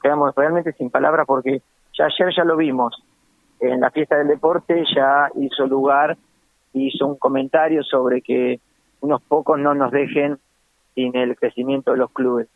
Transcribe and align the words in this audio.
quedamos 0.00 0.34
realmente 0.34 0.72
sin 0.72 0.90
palabras 0.90 1.26
porque 1.26 1.62
ya 1.96 2.06
ayer 2.06 2.34
ya 2.36 2.44
lo 2.44 2.56
vimos. 2.56 3.02
En 3.60 3.80
la 3.80 3.90
fiesta 3.90 4.16
del 4.16 4.28
deporte 4.28 4.84
ya 4.94 5.30
hizo 5.34 5.66
lugar, 5.66 6.16
hizo 6.72 7.06
un 7.06 7.16
comentario 7.16 7.82
sobre 7.82 8.22
que 8.22 8.60
unos 9.00 9.22
pocos 9.22 9.58
no 9.58 9.74
nos 9.74 9.90
dejen 9.90 10.38
sin 10.94 11.16
el 11.16 11.36
crecimiento 11.36 11.92
de 11.92 11.98
los 11.98 12.10
clubes. 12.10 12.48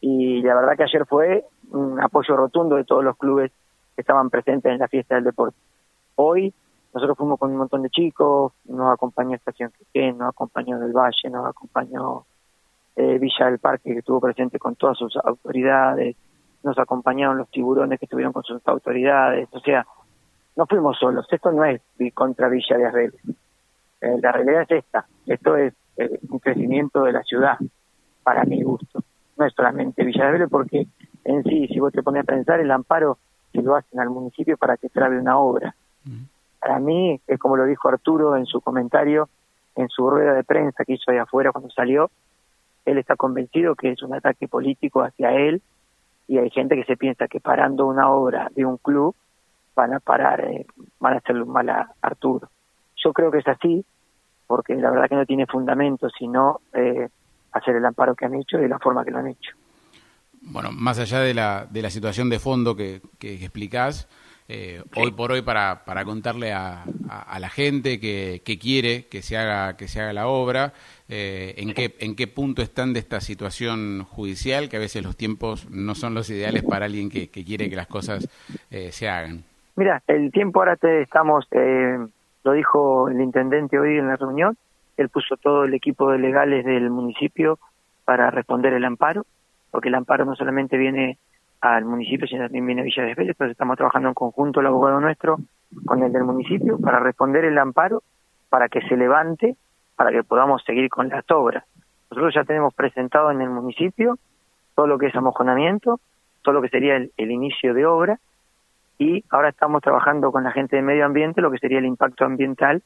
Y 0.00 0.42
la 0.42 0.54
verdad 0.54 0.76
que 0.76 0.84
ayer 0.84 1.06
fue 1.06 1.44
un 1.70 2.00
apoyo 2.00 2.36
rotundo 2.36 2.76
de 2.76 2.84
todos 2.84 3.02
los 3.02 3.16
clubes 3.16 3.50
que 3.94 4.02
estaban 4.02 4.30
presentes 4.30 4.70
en 4.70 4.78
la 4.78 4.88
fiesta 4.88 5.16
del 5.16 5.24
deporte. 5.24 5.56
Hoy 6.14 6.54
nosotros 6.94 7.18
fuimos 7.18 7.38
con 7.38 7.50
un 7.50 7.58
montón 7.58 7.82
de 7.82 7.90
chicos, 7.90 8.52
nos 8.66 8.92
acompañó 8.92 9.34
Estación 9.34 9.72
Quequén, 9.76 10.18
nos 10.18 10.30
acompañó 10.30 10.78
Del 10.78 10.92
Valle, 10.92 11.30
nos 11.30 11.46
acompañó 11.46 12.24
eh, 12.96 13.18
Villa 13.18 13.46
del 13.46 13.58
Parque, 13.58 13.92
que 13.92 13.98
estuvo 13.98 14.20
presente 14.20 14.58
con 14.58 14.74
todas 14.76 14.96
sus 14.98 15.16
autoridades, 15.16 16.16
nos 16.68 16.78
acompañaron 16.78 17.38
los 17.38 17.50
tiburones 17.50 17.98
que 17.98 18.04
estuvieron 18.04 18.32
con 18.32 18.44
sus 18.44 18.66
autoridades, 18.68 19.48
o 19.52 19.60
sea, 19.60 19.86
no 20.56 20.66
fuimos 20.66 20.98
solos, 20.98 21.26
esto 21.30 21.50
no 21.50 21.64
es 21.64 21.80
contra 22.14 22.48
Villa 22.48 22.76
de 22.76 22.86
Arreles, 22.86 23.20
eh, 24.00 24.18
la 24.22 24.32
realidad 24.32 24.62
es 24.62 24.84
esta, 24.84 25.06
esto 25.26 25.56
es 25.56 25.74
eh, 25.96 26.20
un 26.28 26.38
crecimiento 26.38 27.02
de 27.02 27.12
la 27.12 27.22
ciudad, 27.22 27.58
para 28.22 28.44
mi 28.44 28.62
gusto, 28.62 29.02
no 29.36 29.46
es 29.46 29.52
solamente 29.54 30.04
Villa 30.04 30.24
de 30.24 30.28
Arreles, 30.28 30.48
porque 30.50 30.86
en 31.24 31.42
sí, 31.44 31.66
si 31.68 31.80
vos 31.80 31.92
te 31.92 32.02
pones 32.02 32.22
a 32.22 32.26
pensar, 32.26 32.60
el 32.60 32.70
amparo 32.70 33.18
si 33.52 33.62
lo 33.62 33.76
hacen 33.76 33.98
al 33.98 34.10
municipio 34.10 34.56
para 34.56 34.76
que 34.76 34.88
trabe 34.88 35.18
una 35.18 35.38
obra. 35.38 35.74
Para 36.60 36.78
mí, 36.80 37.20
es 37.26 37.38
como 37.38 37.56
lo 37.56 37.64
dijo 37.64 37.88
Arturo 37.88 38.36
en 38.36 38.44
su 38.44 38.60
comentario, 38.60 39.28
en 39.74 39.88
su 39.88 40.08
rueda 40.10 40.34
de 40.34 40.44
prensa 40.44 40.84
que 40.84 40.94
hizo 40.94 41.10
ahí 41.10 41.18
afuera 41.18 41.52
cuando 41.52 41.70
salió, 41.70 42.10
él 42.84 42.98
está 42.98 43.16
convencido 43.16 43.74
que 43.74 43.90
es 43.90 44.02
un 44.02 44.14
ataque 44.14 44.48
político 44.48 45.02
hacia 45.02 45.32
él 45.32 45.62
y 46.28 46.36
hay 46.38 46.50
gente 46.50 46.76
que 46.76 46.84
se 46.84 46.96
piensa 46.96 47.26
que 47.26 47.40
parando 47.40 47.86
una 47.86 48.10
obra 48.10 48.50
de 48.54 48.64
un 48.64 48.76
club 48.76 49.16
van 49.74 49.94
a 49.94 50.00
parar, 50.00 50.42
eh, 50.42 50.66
van 51.00 51.14
a 51.14 51.16
hacerle 51.16 51.42
un 51.42 51.52
mal 51.52 51.68
a 51.70 51.90
Arturo. 52.02 52.50
Yo 53.02 53.12
creo 53.12 53.30
que 53.30 53.38
es 53.38 53.48
así, 53.48 53.84
porque 54.46 54.74
la 54.74 54.90
verdad 54.90 55.08
que 55.08 55.14
no 55.16 55.26
tiene 55.26 55.46
fundamento, 55.46 56.08
sino 56.10 56.60
eh, 56.74 57.08
hacer 57.52 57.76
el 57.76 57.84
amparo 57.84 58.14
que 58.14 58.26
han 58.26 58.34
hecho 58.34 58.58
y 58.58 58.68
la 58.68 58.78
forma 58.78 59.04
que 59.04 59.10
lo 59.10 59.18
han 59.18 59.28
hecho. 59.28 59.52
Bueno, 60.42 60.70
más 60.70 60.98
allá 60.98 61.20
de 61.20 61.32
la, 61.32 61.66
de 61.68 61.82
la 61.82 61.90
situación 61.90 62.28
de 62.28 62.38
fondo 62.38 62.76
que, 62.76 63.00
que 63.18 63.34
explicás, 63.34 64.08
eh, 64.48 64.82
hoy 64.96 65.12
por 65.12 65.30
hoy 65.30 65.42
para, 65.42 65.84
para 65.84 66.04
contarle 66.04 66.52
a, 66.52 66.84
a, 67.08 67.38
la 67.38 67.50
gente 67.50 68.00
que, 68.00 68.40
que, 68.44 68.58
quiere 68.58 69.06
que 69.06 69.20
se 69.20 69.36
haga 69.36 69.76
que 69.76 69.88
se 69.88 70.00
haga 70.00 70.14
la 70.14 70.26
obra 70.26 70.72
eh, 71.08 71.54
en 71.58 71.74
qué 71.74 71.94
en 72.00 72.16
qué 72.16 72.26
punto 72.26 72.62
están 72.62 72.94
de 72.94 73.00
esta 73.00 73.20
situación 73.20 74.04
judicial 74.04 74.70
que 74.70 74.78
a 74.78 74.80
veces 74.80 75.04
los 75.04 75.16
tiempos 75.16 75.68
no 75.70 75.94
son 75.94 76.14
los 76.14 76.30
ideales 76.30 76.62
para 76.62 76.86
alguien 76.86 77.10
que, 77.10 77.28
que 77.28 77.44
quiere 77.44 77.68
que 77.68 77.76
las 77.76 77.88
cosas 77.88 78.26
eh, 78.70 78.90
se 78.90 79.08
hagan. 79.08 79.44
Mira 79.76 80.02
el 80.06 80.32
tiempo 80.32 80.60
ahora 80.60 80.76
te 80.76 81.02
estamos 81.02 81.46
eh, 81.50 81.98
lo 82.42 82.52
dijo 82.52 83.10
el 83.10 83.20
intendente 83.20 83.78
hoy 83.78 83.98
en 83.98 84.08
la 84.08 84.16
reunión 84.16 84.56
él 84.96 85.10
puso 85.10 85.36
todo 85.36 85.64
el 85.64 85.74
equipo 85.74 86.10
de 86.10 86.18
legales 86.18 86.64
del 86.64 86.88
municipio 86.88 87.58
para 88.06 88.30
responder 88.30 88.72
el 88.72 88.84
amparo 88.86 89.26
porque 89.70 89.88
el 89.88 89.94
amparo 89.94 90.24
no 90.24 90.34
solamente 90.36 90.78
viene 90.78 91.18
al 91.60 91.84
municipio, 91.84 92.26
sino 92.26 92.44
también 92.44 92.66
viene 92.66 92.82
Villa 92.82 93.04
de 93.04 93.14
Vélez, 93.14 93.36
pero 93.36 93.50
estamos 93.50 93.76
trabajando 93.76 94.08
en 94.08 94.14
conjunto 94.14 94.60
el 94.60 94.66
abogado 94.66 95.00
nuestro 95.00 95.38
con 95.84 96.02
el 96.02 96.12
del 96.12 96.24
municipio 96.24 96.78
para 96.78 97.00
responder 97.00 97.44
el 97.44 97.58
amparo, 97.58 98.02
para 98.48 98.68
que 98.68 98.80
se 98.82 98.96
levante, 98.96 99.56
para 99.96 100.10
que 100.10 100.22
podamos 100.22 100.62
seguir 100.64 100.88
con 100.88 101.08
las 101.08 101.24
obras. 101.30 101.64
Nosotros 102.10 102.34
ya 102.34 102.44
tenemos 102.44 102.72
presentado 102.74 103.30
en 103.30 103.40
el 103.40 103.50
municipio 103.50 104.18
todo 104.74 104.86
lo 104.86 104.98
que 104.98 105.06
es 105.06 105.16
amojonamiento, 105.16 106.00
todo 106.42 106.54
lo 106.54 106.62
que 106.62 106.68
sería 106.68 106.96
el, 106.96 107.12
el 107.16 107.30
inicio 107.30 107.74
de 107.74 107.84
obra, 107.84 108.18
y 108.98 109.24
ahora 109.30 109.50
estamos 109.50 109.82
trabajando 109.82 110.32
con 110.32 110.44
la 110.44 110.52
gente 110.52 110.76
de 110.76 110.82
medio 110.82 111.04
ambiente 111.04 111.40
lo 111.40 111.50
que 111.50 111.58
sería 111.58 111.78
el 111.78 111.86
impacto 111.86 112.24
ambiental, 112.24 112.82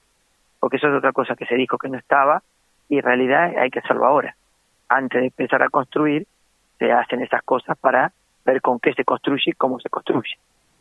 porque 0.61 0.77
eso 0.77 0.89
es 0.89 0.95
otra 0.95 1.13
cosa 1.13 1.35
que 1.35 1.47
se 1.47 1.55
dijo 1.55 1.79
que 1.79 1.89
no 1.89 1.99
estaba, 1.99 2.43
y 2.89 2.99
en 2.99 3.05
realidad 3.05 3.53
hay 3.59 3.71
que 3.71 3.79
hacerlo 3.79 4.07
ahora. 4.07 4.35
Antes 4.89 5.21
de 5.21 5.27
empezar 5.27 5.63
a 5.63 5.71
construir, 5.71 6.27
se 6.79 6.93
hacen 6.93 7.23
esas 7.23 7.43
cosas 7.43 7.79
para 7.79 8.13
ver 8.45 8.61
con 8.61 8.81
qué 8.81 8.93
se 8.95 9.05
construye 9.05 9.43
y 9.47 9.53
cómo 9.53 9.79
se 9.81 9.89
construye. 9.89 10.35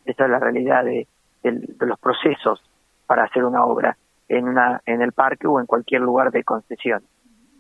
Esa 0.06 0.26
es 0.26 0.30
la 0.30 0.40
realidad 0.40 0.84
de, 0.84 1.08
los 1.44 2.00
procesos 2.00 2.62
para 3.08 3.24
hacer 3.24 3.44
una 3.44 3.66
obra 3.66 3.98
en 4.30 4.48
una 4.48 4.82
en 4.86 5.02
el 5.02 5.12
parque 5.12 5.48
o 5.48 5.60
en 5.60 5.66
cualquier 5.66 6.02
lugar 6.02 6.32
de 6.32 6.44
concesión. 6.44 7.04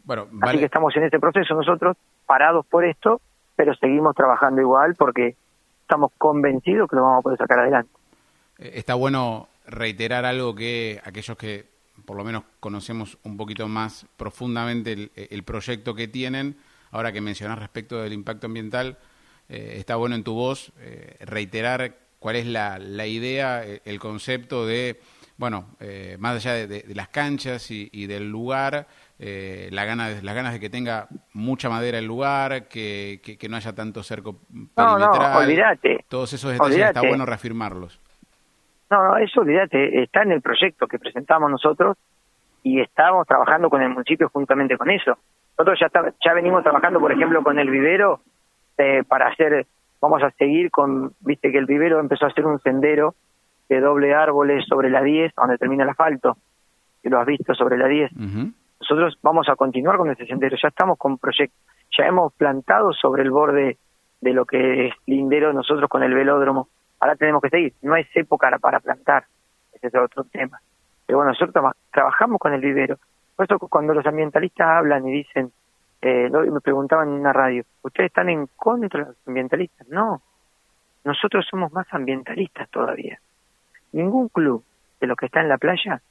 Bueno, 0.03 0.28
Así 0.41 0.59
que 0.59 0.66
estamos 0.66 0.95
en 0.95 1.03
ese 1.03 1.19
proceso 1.19 1.53
nosotros, 1.53 1.97
parados 2.25 2.66
por 2.66 2.85
esto, 2.85 3.22
pero 3.56 3.75
seguimos 3.75 4.16
trabajando 4.16 4.61
igual 4.61 4.95
porque 4.95 5.35
estamos 5.81 6.11
convencidos 6.17 6.90
que 6.90 6.95
lo 6.95 7.03
vamos 7.03 7.19
a 7.19 7.22
poder 7.22 7.38
sacar 7.38 7.59
adelante. 7.59 7.91
Eh, 8.57 8.72
está 8.75 8.95
bueno 8.95 9.47
reiterar 9.67 10.25
algo 10.25 10.56
que 10.56 11.01
aquellos 11.03 11.38
que 11.38 11.66
por 12.06 12.17
lo 12.17 12.23
menos 12.23 12.44
conocemos 12.59 13.17
un 13.23 13.38
poquito 13.38 13.67
más 13.67 14.06
profundamente 14.17 14.94
el, 14.94 15.11
el 15.16 15.44
proyecto 15.44 15.94
que 15.94 16.07
tienen, 16.07 16.56
ahora 16.91 17.11
que 17.11 17.22
mencionas 17.22 17.59
respecto 17.59 18.01
del 18.01 18.13
impacto 18.13 18.47
ambiental, 18.47 18.97
eh, 19.51 19.75
está 19.79 19.97
bueno 19.97 20.16
en 20.16 20.23
tu 20.23 20.34
voz 20.34 20.72
eh, 20.79 21.17
reiterar 21.19 21.91
cuál 22.19 22.38
es 22.38 22.45
la, 22.45 22.79
la, 22.79 23.06
idea, 23.06 23.66
eh, 23.66 23.81
el 23.84 24.00
concepto 24.00 24.66
de, 24.66 25.01
bueno, 25.35 25.66
más 26.19 26.38
allá 26.38 26.67
de, 26.67 26.85
las 26.95 27.09
canchas 27.09 27.69
y, 27.69 28.07
del 28.07 28.29
lugar, 28.29 28.88
la 29.19 29.85
gana 29.85 30.07
de, 30.07 30.22
las 30.22 30.35
ganas 30.35 30.53
de 30.53 30.59
que 30.61 30.69
tenga 30.69 31.07
mucha 31.34 31.69
madera 31.69 31.97
el 31.97 32.06
lugar, 32.06 32.69
que, 32.69 33.19
que, 33.22 33.50
no 33.50 33.57
haya 33.57 33.73
tanto 33.73 34.03
cerco 34.03 34.40
perimetral. 34.73 35.00
No, 35.00 35.34
no, 35.34 35.38
olvídate. 35.40 36.06
Todos 36.07 36.31
esos 36.31 36.53
detalles 36.53 36.85
está 36.85 37.01
bueno 37.01 37.25
reafirmarlos. 37.25 38.00
No, 38.90 39.03
no, 39.03 39.17
eso 39.17 39.41
olvídate, 39.41 40.03
está 40.03 40.22
en 40.22 40.31
el 40.31 40.41
proyecto 40.41 40.88
que 40.88 41.00
presentamos 41.00 41.51
nosotros 41.51 41.97
y 42.63 42.79
estamos 42.79 43.28
trabajando 43.28 43.69
con 43.69 43.81
el 43.81 43.90
municipio 43.90 44.29
juntamente 44.29 44.78
con 44.78 44.90
eso. 44.91 45.17
Nosotros 45.57 45.79
ya, 45.79 46.13
ya 46.23 46.34
venimos 46.34 46.63
trabajando, 46.63 47.00
por 47.00 47.11
ejemplo, 47.11 47.44
con 47.44 47.59
el 47.59 47.69
vivero 47.69 48.22
este, 48.72 49.04
para 49.04 49.28
hacer, 49.28 49.68
vamos 50.02 50.24
a 50.24 50.32
seguir 50.32 50.72
con, 50.72 51.14
viste 51.20 51.52
que 51.52 51.58
el 51.58 51.66
vivero 51.66 52.00
empezó 52.00 52.26
a 52.26 52.30
hacer 52.30 52.46
un 52.46 52.59
sendero 52.59 53.16
de 53.70 53.80
doble 53.80 54.14
árboles 54.14 54.66
sobre 54.68 54.90
la 54.90 55.02
10, 55.02 55.34
donde 55.36 55.58
termina 55.58 55.84
el 55.84 55.90
asfalto, 55.90 56.38
que 57.02 57.09
lo 57.09 57.20
has 57.20 57.26
visto 57.26 57.54
sobre 57.54 57.78
la 57.78 57.88
10. 57.88 58.12
Nosotros 58.80 59.18
vamos 59.22 59.48
a 59.50 59.56
continuar 59.56 59.98
con 59.98 60.09
ese 60.09 60.26
sendero, 60.26 60.58
ya 60.62 60.70
estamos 60.70 60.98
con 60.98 61.18
proyectos, 61.18 61.59
ya 61.98 62.06
hemos 62.06 62.34
plantado 62.34 62.92
sobre 62.94 63.24
el 63.24 63.32
borde 63.32 63.78
de 64.20 64.34
lo 64.34 64.46
que 64.46 64.88
es 64.88 64.94
lindero 65.06 65.53
nosotros 65.53 65.90
con 65.90 66.03
el 66.03 66.14
velódromo. 66.14 66.68
Ahora 67.00 67.16
tenemos 67.16 67.42
que 67.42 67.50
seguir, 67.50 67.74
no 67.82 67.96
es 67.96 68.08
época 68.16 68.50
para 68.59 68.80
plantar, 68.80 69.26
ese 69.74 69.88
es 69.88 69.96
otro 69.96 70.24
tema. 70.26 70.59
Pero 71.06 71.18
bueno, 71.18 71.32
nosotros 71.32 71.74
trabajamos 71.92 72.40
con 72.40 72.53
el 72.53 72.62
vivero. 72.62 72.98
Por 73.36 73.46
eso 73.46 73.59
cuando 73.59 73.94
los 73.94 74.06
ambientalistas 74.06 74.68
hablan 74.68 75.08
y 75.08 75.12
dicen 75.12 75.52
eh, 76.01 76.29
me 76.29 76.62
preguntaban 76.62 77.09
en 77.09 77.13
una 77.16 77.34
radio, 77.34 77.63
¿ustedes 77.84 78.07
están 78.07 78.29
en 78.29 78.47
contra 78.56 79.01
de 79.01 79.09
los 79.09 79.28
ambientalistas? 79.28 79.88
No, 79.88 80.22
nosotros 81.03 81.45
somos 81.50 81.72
más 81.72 81.88
ambientalistas 81.91 82.69
todavía. 82.69 83.19
Ningún 83.91 84.29
club 84.29 84.63
de 85.00 85.07
los 85.07 85.17
que 85.17 85.28
está 85.28 85.41
en 85.41 85.50
la 85.50 85.57
playa, 85.57 86.01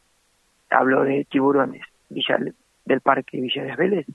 hablo 0.70 1.04
de 1.04 1.24
tiburones, 1.24 1.82
Villa 2.08 2.38
del 2.84 3.00
Parque 3.00 3.40
Villa 3.40 3.62
de 3.62 3.76
Vélez, 3.76 4.06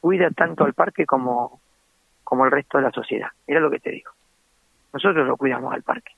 cuida 0.00 0.30
tanto 0.30 0.64
al 0.64 0.74
parque 0.74 1.06
como, 1.06 1.60
como 2.24 2.44
el 2.44 2.50
resto 2.50 2.78
de 2.78 2.84
la 2.84 2.90
sociedad. 2.90 3.28
Mira 3.46 3.60
lo 3.60 3.70
que 3.70 3.80
te 3.80 3.90
digo. 3.90 4.12
Nosotros 4.92 5.26
lo 5.26 5.36
cuidamos 5.36 5.72
al 5.72 5.82
parque. 5.82 6.12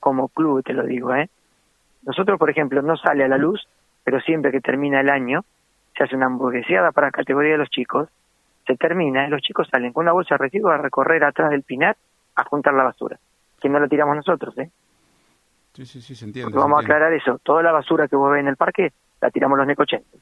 Como 0.00 0.28
club 0.28 0.62
te 0.64 0.72
lo 0.72 0.84
digo, 0.84 1.14
¿eh? 1.14 1.28
Nosotros, 2.02 2.38
por 2.38 2.50
ejemplo, 2.50 2.80
no 2.82 2.96
sale 2.96 3.24
a 3.24 3.28
la 3.28 3.38
luz, 3.38 3.68
pero 4.04 4.20
siempre 4.20 4.50
que 4.52 4.60
termina 4.60 5.00
el 5.00 5.10
año, 5.10 5.44
se 5.98 6.04
hace 6.04 6.14
una 6.14 6.26
hamburgueseada 6.26 6.92
para 6.92 7.10
categoría 7.10 7.52
de 7.52 7.58
los 7.58 7.70
chicos, 7.70 8.08
se 8.66 8.76
termina 8.76 9.26
y 9.26 9.30
los 9.30 9.42
chicos 9.42 9.66
salen 9.68 9.92
con 9.92 10.04
una 10.04 10.12
bolsa 10.12 10.36
de 10.36 10.44
residuos 10.44 10.72
a 10.72 10.78
recorrer 10.78 11.24
atrás 11.24 11.50
del 11.50 11.64
pinar 11.64 11.96
a 12.36 12.44
juntar 12.44 12.72
la 12.74 12.84
basura. 12.84 13.18
Que 13.60 13.68
no 13.68 13.80
la 13.80 13.88
tiramos 13.88 14.14
nosotros, 14.14 14.56
¿eh? 14.58 14.70
Sí, 15.72 15.84
sí, 15.84 16.00
sí, 16.00 16.14
se 16.14 16.24
entiende. 16.24 16.56
vamos 16.56 16.78
a 16.78 16.82
aclarar 16.82 17.12
eso. 17.12 17.40
Toda 17.42 17.62
la 17.62 17.72
basura 17.72 18.06
que 18.06 18.14
vos 18.14 18.30
ves 18.30 18.40
en 18.40 18.48
el 18.48 18.56
parque 18.56 18.92
la 19.20 19.30
tiramos 19.30 19.58
los 19.58 19.66
necochentes. 19.66 20.20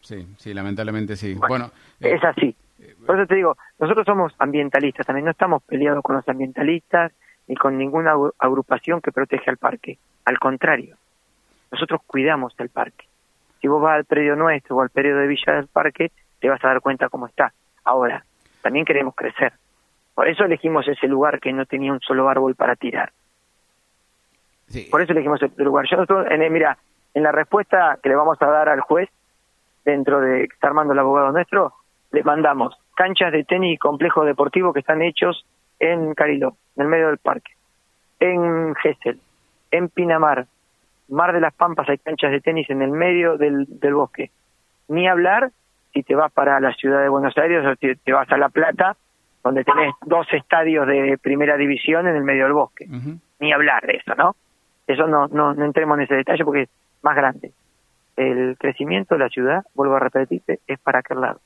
Sí, 0.00 0.26
sí, 0.38 0.54
lamentablemente 0.54 1.14
sí. 1.14 1.34
Bueno, 1.34 1.66
eh, 2.00 2.14
es 2.14 2.24
así. 2.24 2.56
Eh, 2.78 2.94
Por 3.06 3.18
eso 3.18 3.26
te 3.26 3.34
digo, 3.34 3.56
nosotros 3.78 4.06
somos 4.06 4.32
ambientalistas 4.38 5.06
también, 5.06 5.26
no 5.26 5.30
estamos 5.32 5.62
peleados 5.62 6.02
con 6.02 6.16
los 6.16 6.26
ambientalistas 6.26 7.12
ni 7.46 7.56
con 7.56 7.76
ninguna 7.76 8.14
agrupación 8.38 9.02
que 9.02 9.12
protege 9.12 9.50
al 9.50 9.58
parque. 9.58 9.98
Al 10.24 10.38
contrario, 10.38 10.96
nosotros 11.70 12.00
cuidamos 12.06 12.54
el 12.58 12.70
parque. 12.70 13.09
Si 13.60 13.68
vos 13.68 13.80
vas 13.82 13.92
al 13.92 14.04
predio 14.04 14.36
nuestro 14.36 14.76
o 14.76 14.80
al 14.80 14.90
predio 14.90 15.16
de 15.16 15.26
Villa 15.26 15.54
del 15.54 15.68
Parque, 15.68 16.10
te 16.40 16.48
vas 16.48 16.64
a 16.64 16.68
dar 16.68 16.80
cuenta 16.80 17.08
cómo 17.08 17.26
está. 17.26 17.52
Ahora, 17.84 18.24
también 18.62 18.84
queremos 18.84 19.14
crecer. 19.14 19.52
Por 20.14 20.28
eso 20.28 20.44
elegimos 20.44 20.86
ese 20.88 21.06
lugar 21.06 21.40
que 21.40 21.52
no 21.52 21.66
tenía 21.66 21.92
un 21.92 22.00
solo 22.00 22.28
árbol 22.28 22.54
para 22.54 22.76
tirar. 22.76 23.12
Por 24.90 25.02
eso 25.02 25.12
elegimos 25.12 25.42
ese 25.42 25.62
lugar. 25.62 25.86
Yo 25.90 26.04
en, 26.28 26.52
mira, 26.52 26.78
en 27.14 27.22
la 27.22 27.32
respuesta 27.32 27.98
que 28.02 28.08
le 28.08 28.16
vamos 28.16 28.40
a 28.40 28.46
dar 28.46 28.68
al 28.68 28.80
juez, 28.80 29.08
dentro 29.84 30.20
de 30.20 30.48
que 30.48 30.54
está 30.54 30.68
armando 30.68 30.92
el 30.92 30.98
abogado 30.98 31.32
nuestro, 31.32 31.74
le 32.12 32.22
mandamos 32.22 32.78
canchas 32.94 33.32
de 33.32 33.44
tenis 33.44 33.74
y 33.74 33.78
complejos 33.78 34.26
deportivos 34.26 34.72
que 34.74 34.80
están 34.80 35.02
hechos 35.02 35.46
en 35.78 36.14
Cariló, 36.14 36.56
en 36.76 36.82
el 36.82 36.88
medio 36.88 37.08
del 37.08 37.18
parque, 37.18 37.52
en 38.20 38.74
Gesell, 38.76 39.18
en 39.70 39.88
Pinamar, 39.88 40.46
Mar 41.10 41.32
de 41.32 41.40
las 41.40 41.54
Pampas 41.54 41.88
hay 41.88 41.98
canchas 41.98 42.30
de 42.30 42.40
tenis 42.40 42.68
en 42.70 42.82
el 42.82 42.90
medio 42.90 43.36
del, 43.36 43.66
del 43.68 43.94
bosque. 43.94 44.30
Ni 44.88 45.08
hablar 45.08 45.50
si 45.92 46.02
te 46.02 46.14
vas 46.14 46.32
para 46.32 46.60
la 46.60 46.72
ciudad 46.74 47.02
de 47.02 47.08
Buenos 47.08 47.36
Aires 47.36 47.64
o 47.66 47.74
si 47.76 47.94
te 47.96 48.12
vas 48.12 48.30
a 48.30 48.36
La 48.36 48.48
Plata, 48.48 48.96
donde 49.42 49.64
tenés 49.64 49.94
dos 50.04 50.26
estadios 50.32 50.86
de 50.86 51.18
primera 51.20 51.56
división 51.56 52.06
en 52.06 52.16
el 52.16 52.22
medio 52.22 52.44
del 52.44 52.52
bosque. 52.52 52.86
Ni 53.38 53.52
hablar 53.52 53.86
de 53.86 53.96
eso, 53.96 54.14
¿no? 54.14 54.36
Eso 54.86 55.06
no, 55.06 55.28
no, 55.28 55.54
no 55.54 55.64
entremos 55.64 55.96
en 55.98 56.04
ese 56.04 56.14
detalle 56.14 56.44
porque 56.44 56.62
es 56.62 56.68
más 57.02 57.16
grande. 57.16 57.52
El 58.16 58.56
crecimiento 58.58 59.14
de 59.14 59.20
la 59.20 59.28
ciudad, 59.28 59.64
vuelvo 59.74 59.96
a 59.96 60.00
repetirte, 60.00 60.60
es 60.66 60.78
para 60.80 60.98
aquel 60.98 61.20
lado. 61.20 61.40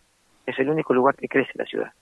Es 0.46 0.58
el 0.58 0.68
único 0.68 0.92
lugar 0.92 1.14
que 1.14 1.28
crece 1.28 1.52
la 1.54 1.64
ciudad. 1.64 1.92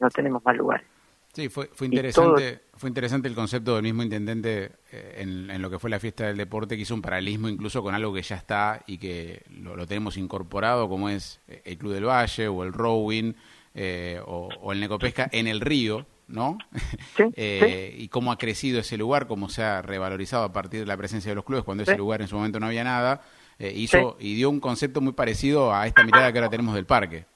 No 0.00 0.08
tenemos 0.08 0.44
más 0.44 0.56
lugares. 0.56 0.86
Sí, 1.32 1.48
fue, 1.48 1.66
fue 1.72 1.86
interesante, 1.86 2.62
fue 2.74 2.88
interesante 2.88 3.28
el 3.28 3.34
concepto 3.34 3.74
del 3.74 3.82
mismo 3.82 4.02
intendente 4.02 4.72
eh, 4.90 5.16
en, 5.18 5.62
lo 5.62 5.70
que 5.70 5.78
fue 5.78 5.90
la 5.90 6.00
fiesta 6.00 6.26
del 6.26 6.36
deporte, 6.36 6.74
que 6.74 6.82
hizo 6.82 6.94
un 6.94 7.02
paralelismo 7.02 7.48
incluso 7.48 7.82
con 7.82 7.94
algo 7.94 8.12
que 8.12 8.22
ya 8.22 8.36
está 8.36 8.82
y 8.86 8.98
que 8.98 9.42
lo, 9.50 9.86
tenemos 9.86 10.16
incorporado, 10.16 10.88
como 10.88 11.08
es 11.08 11.40
eh, 11.48 11.62
el 11.64 11.78
Club 11.78 11.92
del 11.92 12.06
Valle 12.06 12.48
o 12.48 12.64
el 12.64 12.72
Rowing 12.72 13.34
eh, 13.74 14.20
o, 14.26 14.72
el 14.72 14.80
Necopesca 14.80 15.28
en 15.30 15.46
el 15.46 15.60
río, 15.60 16.06
¿no? 16.26 16.58
Y 17.36 18.08
cómo 18.08 18.32
ha 18.32 18.38
crecido 18.38 18.80
ese 18.80 18.96
lugar, 18.96 19.26
cómo 19.26 19.48
se 19.48 19.62
ha 19.62 19.82
revalorizado 19.82 20.44
a 20.44 20.52
partir 20.52 20.80
de 20.80 20.86
la 20.86 20.96
presencia 20.96 21.30
de 21.30 21.36
los 21.36 21.44
clubes, 21.44 21.64
cuando 21.64 21.82
ese 21.82 21.96
lugar 21.96 22.22
en 22.22 22.28
su 22.28 22.36
momento 22.36 22.58
no 22.58 22.66
había 22.66 22.84
nada, 22.84 23.22
hizo 23.58 24.16
y 24.18 24.34
dio 24.34 24.50
un 24.50 24.60
concepto 24.60 25.00
muy 25.00 25.12
parecido 25.12 25.74
a 25.74 25.86
esta 25.86 26.04
mirada 26.04 26.32
que 26.32 26.38
ahora 26.38 26.50
tenemos 26.50 26.74
del 26.74 26.86
parque. 26.86 27.26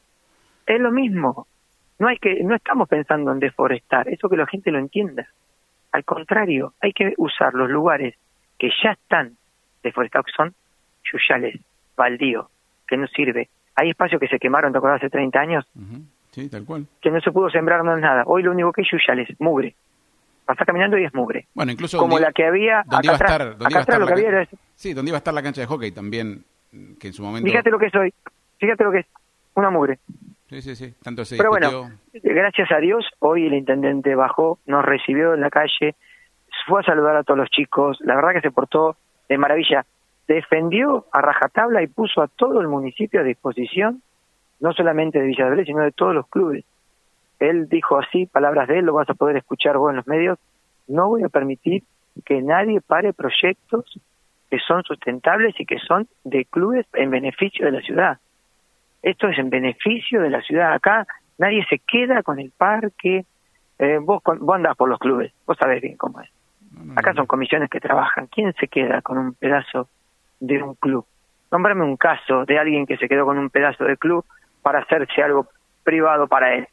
Es 0.67 0.81
lo 0.81 0.91
mismo, 0.93 1.47
no 1.99 2.09
hay 2.09 2.19
que, 2.19 2.43
no 2.43 2.55
estamos 2.55 2.89
pensando 2.89 3.33
en 3.33 3.39
deforestar, 3.39 4.09
eso 4.09 4.29
que 4.29 4.37
la 4.37 4.47
gente 4.47 4.71
lo 4.71 4.79
entienda. 4.79 5.29
Al 5.93 6.05
contrario, 6.05 6.73
hay 6.81 6.93
que 6.93 7.15
usar 7.19 7.55
los 7.55 7.71
lugares 7.71 8.15
que 8.59 8.71
ya 8.83 8.93
están 8.93 9.37
deforestados, 9.83 10.27
que 10.27 10.33
son 10.33 10.55
yuyales, 11.13 11.61
baldío, 11.97 12.49
que 12.87 12.97
no 12.97 13.07
sirve. 13.09 13.49
Hay 13.75 13.91
espacios 13.91 14.21
que 14.21 14.29
se 14.29 14.39
quemaron, 14.39 14.73
¿te 14.73 14.79
acuerdas? 14.79 15.01
Hace 15.01 15.11
30 15.11 15.41
años. 15.41 15.65
Sí, 16.31 16.49
tal 16.49 16.65
cual. 16.65 16.87
Que 17.01 17.11
no 17.11 17.21
se 17.21 17.31
pudo 17.31 17.51
sembrar 17.51 17.85
no 17.85 17.97
nada. 17.97 18.25
Hoy 18.27 18.43
lo 18.43 18.53
único 18.53 18.73
que 18.73 18.83
hay 18.83 18.89
yuyales, 18.91 19.29
mugre. 19.39 19.75
Pasa 20.47 20.65
caminando 20.65 20.99
y 20.99 21.05
es 21.05 21.15
mugre. 21.15 21.47
Bueno, 21.55 21.73
incluso 21.73 21.99
como 21.99 22.19
la 22.19 22.33
que 22.33 22.45
había 22.45 22.81
acá 22.81 23.01
iba 23.03 23.13
a 23.13 23.17
estar, 23.17 23.43
acá 23.43 23.81
atrás 23.81 23.99
lo 24.01 24.07
que 24.07 24.13
había 24.15 24.29
era 24.29 24.49
Sí, 24.75 24.93
donde 24.93 25.11
iba 25.11 25.17
a 25.17 25.19
estar 25.19 25.33
la 25.33 25.43
cancha 25.43 25.61
de 25.61 25.67
hockey 25.67 25.93
también, 25.93 26.45
que 26.99 27.09
en 27.09 27.13
su 27.13 27.23
momento... 27.23 27.49
Fíjate 27.49 27.71
lo 27.71 27.79
que 27.79 27.87
es 27.87 27.95
hoy, 27.95 28.13
fíjate 28.59 28.83
lo 28.83 28.91
que 28.91 29.01
es, 29.01 29.07
una 29.55 29.71
mugre. 29.71 29.99
Sí, 30.53 30.61
sí, 30.61 30.77
sí. 30.77 30.95
Tanto 31.03 31.23
Pero 31.31 31.49
bueno, 31.49 31.91
gracias 32.13 32.71
a 32.73 32.77
Dios, 32.77 33.07
hoy 33.21 33.47
el 33.47 33.55
intendente 33.55 34.15
bajó, 34.15 34.59
nos 34.67 34.85
recibió 34.85 35.33
en 35.33 35.41
la 35.41 35.49
calle, 35.49 35.95
fue 36.67 36.83
a 36.83 36.85
saludar 36.85 37.17
a 37.17 37.23
todos 37.23 37.39
los 37.39 37.49
chicos, 37.49 37.97
la 38.03 38.15
verdad 38.17 38.35
que 38.35 38.43
se 38.43 38.51
portó 38.51 38.97
de 39.31 39.39
maravilla. 39.39 39.87
Defendió 40.29 41.07
a 41.11 41.23
rajatabla 41.23 41.83
y 41.83 41.87
puso 41.87 42.21
a 42.21 42.29
todo 42.29 42.61
el 42.61 42.69
municipio 42.69 43.21
a 43.21 43.25
disposición, 43.25 44.03
no 44.61 44.75
solamente 44.75 45.21
de 45.21 45.25
Villa 45.25 45.49
de 45.49 45.65
sino 45.65 45.81
de 45.81 45.93
todos 45.93 46.15
los 46.15 46.29
clubes. 46.29 46.67
Él 47.41 47.67
dijo 47.71 47.99
así, 47.99 48.27
palabras 48.27 48.69
de 48.69 48.81
él, 48.81 48.85
lo 48.85 48.93
vas 48.93 49.09
a 49.09 49.15
poder 49.15 49.39
escuchar 49.39 49.79
vos 49.79 49.89
en 49.89 49.97
los 49.97 50.07
medios, 50.07 50.39
no 50.87 51.09
voy 51.09 51.23
a 51.23 51.31
permitir 51.31 51.83
que 52.27 52.43
nadie 52.43 52.83
pare 52.83 53.15
proyectos 53.15 53.99
que 54.51 54.59
son 54.59 54.83
sustentables 54.83 55.59
y 55.59 55.65
que 55.65 55.79
son 55.79 56.07
de 56.25 56.45
clubes 56.45 56.85
en 56.93 57.09
beneficio 57.09 57.65
de 57.65 57.73
la 57.73 57.81
ciudad. 57.81 58.19
Esto 59.03 59.29
es 59.29 59.39
en 59.39 59.51
beneficio 59.51 60.21
de 60.21 60.31
la 60.31 60.41
ciudad. 60.43 60.73
Acá 60.73 61.07
nadie 61.39 61.65
se 61.69 61.79
queda 61.81 62.23
con 62.23 62.39
el 62.39 62.51
parque. 62.51 63.25
Eh, 63.79 63.99
vos, 64.01 64.23
vos 64.25 64.57
andás 64.57 64.77
por 64.77 64.89
los 64.89 64.99
clubes, 64.99 65.33
vos 65.47 65.57
sabés 65.59 65.83
bien 65.83 65.97
cómo 65.97 66.21
es. 66.21 66.31
Acá 66.97 67.15
son 67.15 67.27
comisiones 67.27 67.69
que 67.71 67.81
trabajan. 67.81 68.27
¿Quién 68.29 68.53
se 68.55 68.69
queda 68.69 69.03
con 69.03 69.19
un 69.19 69.35
pedazo 69.35 69.89
de 70.41 70.63
un 70.63 70.75
club? 70.75 71.07
Nómbrame 71.51 71.85
un 71.85 71.97
caso 71.97 72.45
de 72.45 72.59
alguien 72.59 72.87
que 72.87 72.97
se 72.97 73.09
quedó 73.09 73.27
con 73.27 73.39
un 73.39 73.51
pedazo 73.51 73.85
de 73.85 73.97
club 73.97 74.25
para 74.63 74.81
hacerse 74.81 75.23
algo 75.23 75.49
privado 75.85 76.27
para 76.29 76.55
él. 76.55 76.67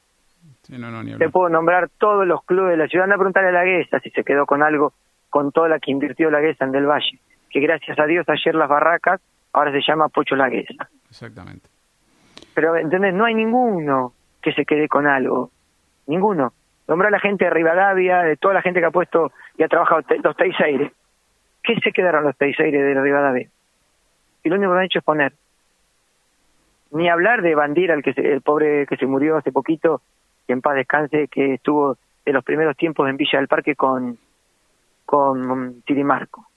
Te 1.17 1.29
puedo 1.29 1.49
nombrar 1.49 1.89
todos 1.97 2.25
los 2.25 2.43
clubes 2.43 2.71
de 2.71 2.77
la 2.77 2.87
ciudad. 2.87 3.05
Anda 3.05 3.15
a 3.15 3.17
preguntarle 3.17 3.49
a 3.49 3.53
la 3.53 3.65
Guesa 3.65 3.99
si 3.99 4.09
se 4.11 4.23
quedó 4.23 4.45
con 4.45 4.63
algo, 4.63 4.93
con 5.29 5.51
toda 5.51 5.67
la 5.67 5.79
que 5.79 5.91
invirtió 5.91 6.29
la 6.29 6.39
Guesa 6.39 6.65
en 6.65 6.71
Del 6.71 6.85
Valle. 6.85 7.19
Que 7.49 7.59
gracias 7.59 7.97
a 7.99 8.05
Dios 8.05 8.27
ayer 8.29 8.55
las 8.55 8.69
barracas 8.69 9.19
ahora 9.51 9.71
se 9.71 9.81
llama 9.81 10.09
Pocho 10.09 10.35
la 10.35 10.49
Guesa. 10.49 10.87
Exactamente. 11.09 11.68
Pero, 12.53 12.75
¿entendés? 12.75 13.13
No 13.13 13.25
hay 13.25 13.35
ninguno 13.35 14.13
que 14.41 14.53
se 14.53 14.65
quede 14.65 14.87
con 14.87 15.07
algo. 15.07 15.51
Ninguno. 16.07 16.53
Nombra 16.87 17.09
a 17.09 17.11
la 17.11 17.19
gente 17.19 17.45
de 17.45 17.51
Rivadavia, 17.51 18.23
de 18.23 18.37
toda 18.37 18.55
la 18.55 18.61
gente 18.61 18.79
que 18.79 18.87
ha 18.87 18.91
puesto 18.91 19.31
y 19.57 19.63
ha 19.63 19.67
trabajado 19.67 20.01
los 20.23 20.35
Teiseires. 20.35 20.91
¿Qué 21.61 21.75
se 21.83 21.91
quedaron 21.91 22.23
los 22.23 22.35
Teiseires 22.35 22.81
de 22.81 23.01
Rivadavia? 23.01 23.47
Y 24.43 24.49
lo 24.49 24.55
único 24.55 24.71
que 24.71 24.77
han 24.79 24.85
hecho 24.85 24.99
es 24.99 25.05
poner. 25.05 25.33
Ni 26.91 27.07
hablar 27.07 27.41
de 27.43 27.53
Bandira, 27.53 27.93
el, 27.93 28.01
que 28.01 28.11
el 28.15 28.41
pobre 28.41 28.87
que 28.87 28.97
se 28.97 29.05
murió 29.05 29.37
hace 29.37 29.51
poquito, 29.51 30.01
que 30.47 30.53
en 30.53 30.61
paz 30.61 30.75
descanse, 30.75 31.27
que 31.27 31.55
estuvo 31.55 31.97
en 32.25 32.33
los 32.33 32.43
primeros 32.43 32.75
tiempos 32.75 33.07
en 33.07 33.17
Villa 33.17 33.37
del 33.37 33.47
Parque 33.47 33.75
con, 33.75 34.17
con 35.05 35.81
Tirimarco. 35.83 36.47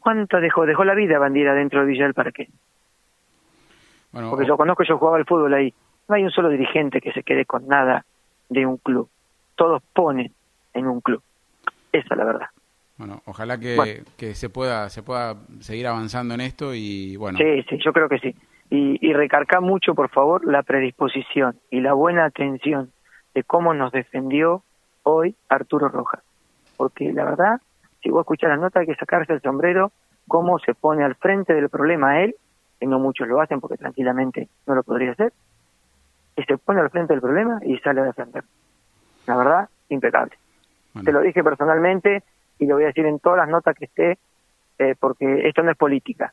¿Cuánto 0.00 0.40
dejó? 0.40 0.64
Dejó 0.64 0.84
la 0.84 0.94
vida 0.94 1.18
Bandira 1.18 1.52
dentro 1.52 1.80
de 1.80 1.86
Villa 1.86 2.04
del 2.04 2.14
Parque. 2.14 2.48
Porque 4.12 4.46
yo 4.46 4.56
conozco, 4.56 4.84
yo 4.84 4.98
jugaba 4.98 5.18
al 5.18 5.26
fútbol 5.26 5.54
ahí. 5.54 5.72
No 6.08 6.14
hay 6.14 6.24
un 6.24 6.30
solo 6.30 6.48
dirigente 6.48 7.00
que 7.00 7.12
se 7.12 7.22
quede 7.22 7.44
con 7.44 7.66
nada 7.66 8.04
de 8.48 8.64
un 8.64 8.78
club. 8.78 9.08
Todos 9.54 9.82
ponen 9.92 10.32
en 10.72 10.86
un 10.86 11.00
club. 11.00 11.22
Esa 11.92 12.14
es 12.14 12.18
la 12.18 12.24
verdad. 12.24 12.46
Bueno, 12.96 13.22
ojalá 13.26 13.58
que, 13.58 14.02
que 14.16 14.34
se 14.34 14.48
pueda 14.48 14.88
se 14.88 15.02
pueda 15.02 15.36
seguir 15.60 15.86
avanzando 15.86 16.34
en 16.34 16.40
esto 16.40 16.74
y 16.74 17.16
bueno. 17.16 17.38
Sí, 17.38 17.62
sí, 17.68 17.78
yo 17.84 17.92
creo 17.92 18.08
que 18.08 18.18
sí. 18.18 18.34
Y, 18.70 18.98
y 19.06 19.12
recarga 19.12 19.60
mucho, 19.60 19.94
por 19.94 20.10
favor, 20.10 20.44
la 20.46 20.62
predisposición 20.62 21.56
y 21.70 21.80
la 21.80 21.92
buena 21.92 22.24
atención 22.24 22.90
de 23.34 23.44
cómo 23.44 23.72
nos 23.72 23.92
defendió 23.92 24.62
hoy 25.04 25.36
Arturo 25.48 25.88
Rojas. 25.88 26.22
Porque 26.76 27.12
la 27.12 27.24
verdad, 27.24 27.60
si 28.02 28.10
vos 28.10 28.22
escuchás 28.22 28.50
la 28.50 28.56
nota, 28.56 28.80
hay 28.80 28.86
que 28.86 28.94
sacarse 28.96 29.32
el 29.32 29.42
sombrero, 29.42 29.92
cómo 30.26 30.58
se 30.58 30.74
pone 30.74 31.04
al 31.04 31.14
frente 31.14 31.54
del 31.54 31.68
problema 31.68 32.22
él 32.22 32.34
no 32.86 32.98
muchos 32.98 33.28
lo 33.28 33.40
hacen 33.40 33.60
porque 33.60 33.76
tranquilamente 33.76 34.48
no 34.66 34.74
lo 34.74 34.82
podría 34.82 35.12
hacer, 35.12 35.32
y 36.36 36.44
se 36.44 36.56
pone 36.58 36.80
al 36.80 36.90
frente 36.90 37.12
del 37.12 37.20
problema 37.20 37.58
y 37.64 37.76
sale 37.78 38.00
a 38.00 38.04
defender. 38.04 38.44
La 39.26 39.36
verdad, 39.36 39.68
impecable. 39.88 40.36
Te 41.04 41.12
lo 41.12 41.20
dije 41.20 41.42
personalmente 41.44 42.22
y 42.58 42.66
lo 42.66 42.76
voy 42.76 42.84
a 42.84 42.88
decir 42.88 43.06
en 43.06 43.18
todas 43.18 43.38
las 43.38 43.48
notas 43.48 43.76
que 43.76 43.86
esté, 43.86 44.18
eh, 44.78 44.94
porque 44.98 45.48
esto 45.48 45.62
no 45.62 45.70
es 45.70 45.76
política. 45.76 46.32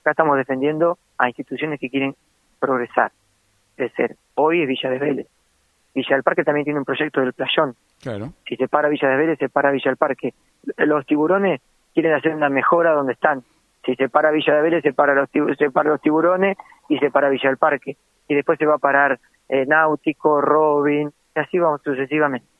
Acá 0.00 0.12
estamos 0.12 0.36
defendiendo 0.36 0.98
a 1.18 1.28
instituciones 1.28 1.78
que 1.78 1.90
quieren 1.90 2.14
progresar, 2.58 3.12
crecer. 3.76 4.16
Hoy 4.34 4.62
es 4.62 4.68
Villa 4.68 4.90
de 4.90 4.98
Vélez. 4.98 5.26
Villa 5.94 6.16
del 6.16 6.22
Parque 6.22 6.44
también 6.44 6.64
tiene 6.64 6.78
un 6.78 6.84
proyecto 6.84 7.20
del 7.20 7.32
playón. 7.32 7.74
Claro. 8.00 8.32
Si 8.46 8.56
se 8.56 8.68
para 8.68 8.88
Villa 8.88 9.08
de 9.08 9.16
Vélez, 9.16 9.38
se 9.38 9.48
para 9.48 9.70
Villa 9.70 9.90
del 9.90 9.96
Parque. 9.96 10.34
Los 10.76 11.06
tiburones 11.06 11.60
quieren 11.92 12.12
hacer 12.12 12.34
una 12.34 12.48
mejora 12.48 12.92
donde 12.92 13.12
están. 13.12 13.42
Si 13.84 13.94
se 13.94 14.08
para 14.08 14.30
Villa 14.30 14.54
de 14.54 14.62
Vélez, 14.62 14.82
se 14.82 14.92
para 14.92 15.14
los, 15.14 15.28
se 15.58 15.70
para 15.70 15.90
los 15.90 16.00
tiburones 16.00 16.56
y 16.88 16.98
se 16.98 17.10
para 17.10 17.28
Villa 17.28 17.48
del 17.48 17.58
Parque. 17.58 17.96
Y 18.28 18.34
después 18.34 18.58
se 18.58 18.66
va 18.66 18.74
a 18.74 18.78
parar 18.78 19.18
eh, 19.48 19.66
Náutico, 19.66 20.40
Robin, 20.40 21.10
y 21.34 21.40
así 21.40 21.58
vamos 21.58 21.80
sucesivamente. 21.82 22.46